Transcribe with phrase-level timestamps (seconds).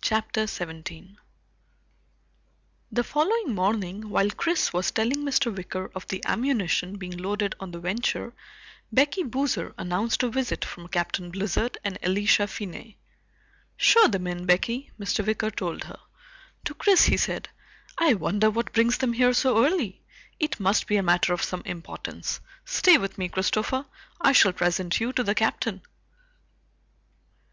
[0.00, 1.18] CHAPTER 17
[2.90, 5.56] The following morning while Chris was telling Mr.
[5.56, 8.32] Wicker of the ammunition being loaded on the Venture,
[8.90, 12.98] Becky Boozer announced a visit from Captain Blizzard and Elisha Finney.
[13.76, 15.24] "Show them in, Becky," Mr.
[15.24, 16.00] Wicker told her.
[16.64, 17.48] To Chris he said,
[17.96, 20.02] "I wonder what brings them here so early?
[20.40, 22.40] It must be a matter of some importance.
[22.64, 23.86] Stay with me, Christopher.
[24.20, 25.82] I shall present you to the Captain."